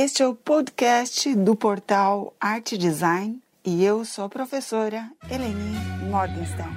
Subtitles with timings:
[0.00, 5.76] Este é o podcast do portal Arte Design e eu sou a professora Eleni
[6.08, 6.70] Morgenstern.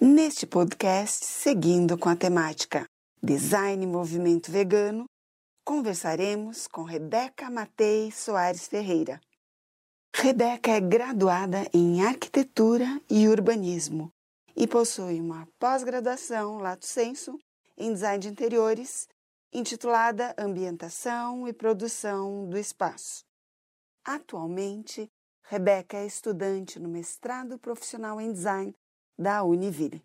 [0.00, 2.86] Neste podcast, seguindo com a temática
[3.22, 5.04] Design e Movimento Vegano,
[5.64, 9.20] conversaremos com Rebeca Matei Soares Ferreira.
[10.12, 14.10] Rebeca é graduada em Arquitetura e Urbanismo
[14.56, 17.38] e possui uma pós-graduação lato sensu
[17.76, 19.08] em Design de Interiores,
[19.52, 23.24] intitulada Ambientação e Produção do Espaço.
[24.04, 25.10] Atualmente,
[25.44, 28.74] Rebeca é estudante no mestrado profissional em Design
[29.18, 30.02] da Univille.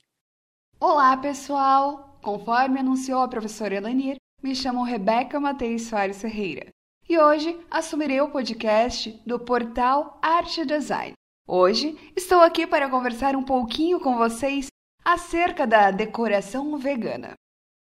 [0.80, 2.20] Olá, pessoal!
[2.22, 6.74] Conforme anunciou a professora Elanir, me chamo Rebeca Matei Soares Ferreira
[7.08, 11.14] e hoje assumirei o podcast do portal Arte Design.
[11.48, 14.66] Hoje estou aqui para conversar um pouquinho com vocês
[15.04, 17.34] acerca da decoração vegana.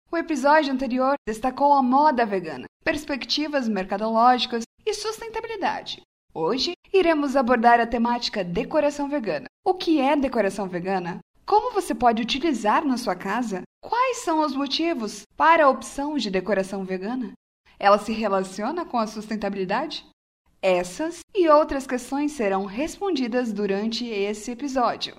[0.10, 6.02] O episódio anterior destacou a moda vegana, perspectivas mercadológicas e sustentabilidade.
[6.34, 9.48] Hoje iremos abordar a temática decoração vegana.
[9.66, 11.20] O que é decoração vegana?
[11.46, 13.64] Como você pode utilizar na sua casa?
[13.82, 17.34] Quais são os motivos para a opção de decoração vegana?
[17.78, 20.06] Ela se relaciona com a sustentabilidade?
[20.62, 25.16] Essas e outras questões serão respondidas durante esse episódio.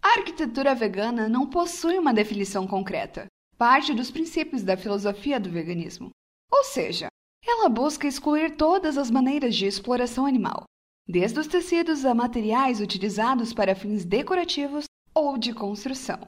[0.00, 3.26] A arquitetura vegana não possui uma definição concreta,
[3.58, 6.10] parte dos princípios da filosofia do veganismo.
[6.50, 7.08] Ou seja,
[7.44, 10.64] ela busca excluir todas as maneiras de exploração animal,
[11.06, 16.18] desde os tecidos a materiais utilizados para fins decorativos ou de construção.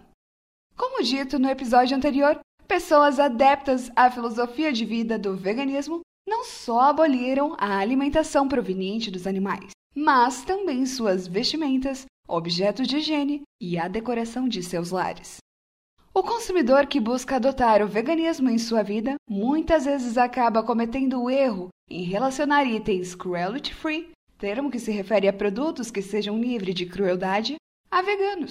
[0.76, 2.38] Como dito no episódio anterior,
[2.68, 9.26] pessoas adeptas à filosofia de vida do veganismo não só aboliram a alimentação proveniente dos
[9.26, 15.38] animais, mas também suas vestimentas, objetos de higiene e a decoração de seus lares.
[16.12, 21.30] O consumidor que busca adotar o veganismo em sua vida muitas vezes acaba cometendo o
[21.30, 26.74] erro em relacionar itens cruelty free, termo que se refere a produtos que sejam livres
[26.74, 27.56] de crueldade,
[27.90, 28.50] a veganos.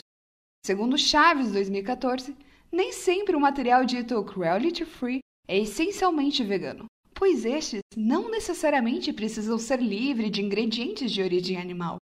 [0.66, 2.36] Segundo Chaves 2014,
[2.72, 6.86] nem sempre o material dito cruelty free é essencialmente vegano,
[7.19, 11.97] pois estes não necessariamente precisam ser livres de ingredientes de origem animal.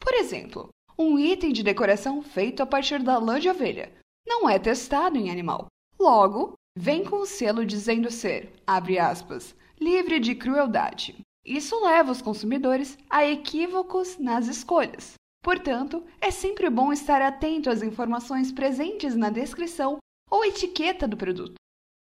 [0.00, 3.92] Por exemplo, um item de decoração feito a partir da lã de ovelha
[4.26, 5.66] não é testado em animal.
[5.96, 11.20] Logo, vem com o selo dizendo ser, abre aspas, livre de crueldade.
[11.46, 15.14] Isso leva os consumidores a equívocos nas escolhas.
[15.40, 19.98] Portanto, é sempre bom estar atento às informações presentes na descrição
[20.28, 21.61] ou etiqueta do produto.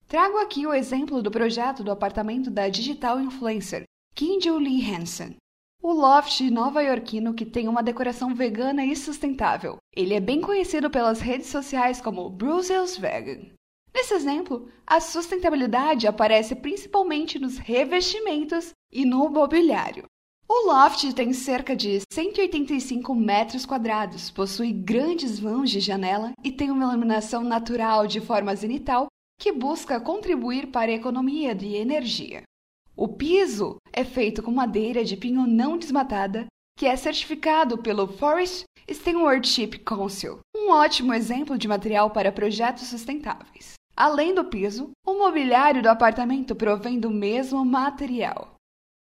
[0.07, 3.83] Trago aqui o exemplo do projeto do apartamento da digital influencer
[4.15, 5.35] Kim Lee Hansen.
[5.83, 9.75] O loft nova-iorquino que tem uma decoração vegana e sustentável.
[9.93, 13.51] Ele é bem conhecido pelas redes sociais como Brussels Vegan.
[13.93, 20.05] Nesse exemplo, a sustentabilidade aparece principalmente nos revestimentos e no mobiliário.
[20.47, 26.71] O loft tem cerca de 185 metros quadrados, possui grandes vãos de janela e tem
[26.71, 29.07] uma iluminação natural de forma zenital
[29.39, 32.43] que busca contribuir para a economia de energia.
[32.95, 38.63] O piso é feito com madeira de pinho não desmatada, que é certificado pelo Forest
[38.89, 43.73] Stewardship Council, um ótimo exemplo de material para projetos sustentáveis.
[43.95, 48.55] Além do piso, o mobiliário do apartamento provém do mesmo material.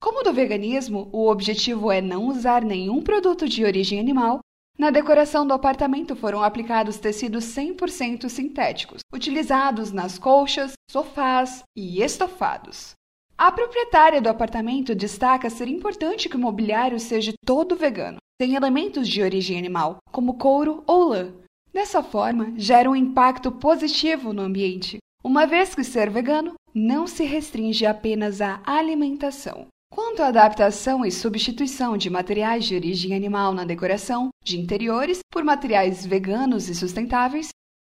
[0.02, 4.40] Como do veganismo, o objetivo é não usar nenhum produto de origem animal,
[4.78, 12.94] na decoração do apartamento foram aplicados tecidos 100% sintéticos, utilizados nas colchas, sofás e estofados.
[13.38, 19.08] A proprietária do apartamento destaca ser importante que o mobiliário seja todo vegano, sem elementos
[19.08, 21.34] de origem animal, como couro ou lã.
[21.74, 27.24] Dessa forma, gera um impacto positivo no ambiente, uma vez que ser vegano não se
[27.24, 29.68] restringe apenas à alimentação.
[29.92, 35.44] Quanto à adaptação e substituição de materiais de origem animal na decoração de interiores por
[35.44, 37.50] materiais veganos e sustentáveis,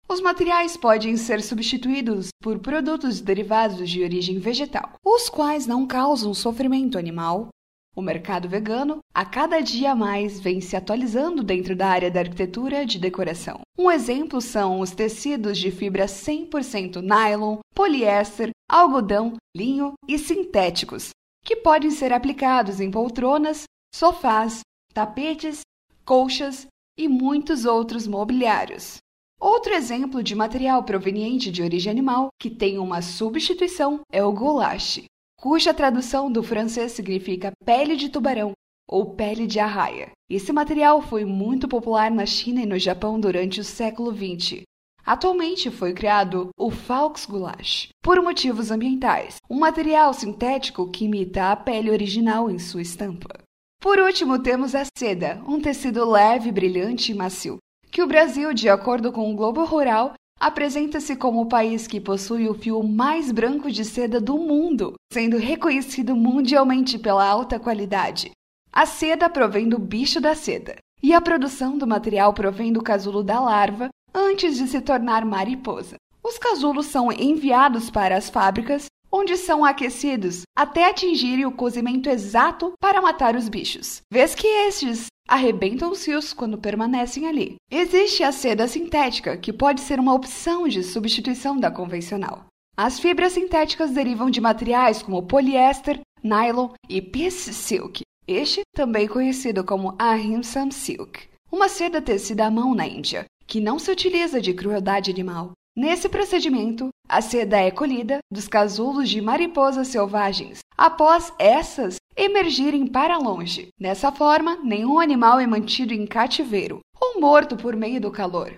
[0.08, 6.32] os materiais podem ser substituídos por produtos derivados de origem vegetal, os quais não causam
[6.32, 7.48] sofrimento animal.
[7.94, 12.86] O mercado vegano, a cada dia mais, vem se atualizando dentro da área da arquitetura
[12.86, 13.60] de decoração.
[13.78, 21.10] Um exemplo são os tecidos de fibra 100% nylon, poliéster, algodão, linho e sintéticos,
[21.44, 23.64] que podem ser aplicados em poltronas,
[23.94, 24.60] sofás,
[24.92, 25.60] tapetes,
[26.04, 26.66] colchas
[26.98, 28.98] e muitos outros mobiliários.
[29.40, 35.04] Outro exemplo de material proveniente de origem animal que tem uma substituição é o goulash,
[35.38, 38.52] cuja tradução do francês significa pele de tubarão
[38.86, 40.10] ou pele de arraia.
[40.28, 44.62] Esse material foi muito popular na China e no Japão durante o século XX.
[45.10, 51.90] Atualmente foi criado o Falksgulash, por motivos ambientais, um material sintético que imita a pele
[51.90, 53.40] original em sua estampa.
[53.82, 57.58] Por último, temos a seda, um tecido leve, brilhante e macio,
[57.90, 62.48] que o Brasil, de acordo com o Globo Rural, apresenta-se como o país que possui
[62.48, 68.30] o fio mais branco de seda do mundo, sendo reconhecido mundialmente pela alta qualidade.
[68.72, 73.24] A seda provém do bicho da seda, e a produção do material provém do casulo
[73.24, 75.96] da larva antes de se tornar mariposa.
[76.22, 82.72] Os casulos são enviados para as fábricas, onde são aquecidos até atingirem o cozimento exato
[82.80, 87.56] para matar os bichos, vez que estes arrebentam os fios quando permanecem ali.
[87.70, 92.46] Existe a seda sintética, que pode ser uma opção de substituição da convencional.
[92.76, 99.64] As fibras sintéticas derivam de materiais como poliéster, nylon e piece silk, este também conhecido
[99.64, 104.54] como ahimsa silk, uma seda tecida à mão na Índia, que não se utiliza de
[104.54, 105.50] crueldade animal.
[105.76, 113.18] Nesse procedimento, a seda é colhida dos casulos de mariposas selvagens, após essas emergirem para
[113.18, 113.68] longe.
[113.78, 118.56] Dessa forma, nenhum animal é mantido em cativeiro ou morto por meio do calor.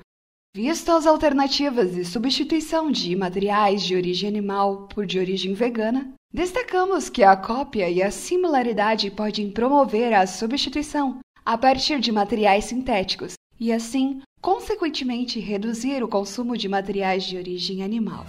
[0.54, 7.08] Visto as alternativas de substituição de materiais de origem animal por de origem vegana, destacamos
[7.08, 13.34] que a cópia e a similaridade podem promover a substituição a partir de materiais sintéticos
[13.58, 18.26] e, assim, consequentemente reduzir o consumo de materiais de origem animal.